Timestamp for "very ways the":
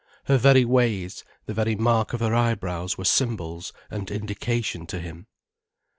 0.39-1.53